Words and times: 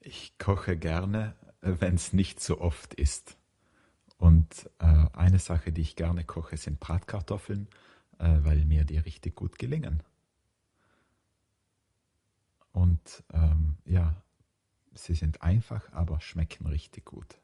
Ich 0.00 0.36
koche 0.38 0.76
gerne 0.76 1.34
wenns 1.62 2.12
nicht 2.12 2.40
zu 2.40 2.60
oft 2.60 2.94
ist 2.94 3.36
und 4.18 4.68
eh 4.80 5.06
eine 5.14 5.38
Sache 5.38 5.72
die 5.72 5.80
ich 5.80 5.96
gerne 5.96 6.24
Koche 6.24 6.56
sind 6.58 6.78
Bratkartoffeln 6.80 7.68
eh 8.18 8.36
weil 8.42 8.64
mir 8.64 8.84
die 8.84 8.98
richtig 8.98 9.34
gut 9.36 9.58
gelingen. 9.58 10.02
Und 12.72 13.22
ehm 13.32 13.76
ja 13.84 14.14
Sie 14.94 15.14
sind 15.14 15.42
einfach 15.42 15.90
aber 15.92 16.20
schmecken 16.20 16.66
richtig 16.66 17.04
gut. 17.06 17.36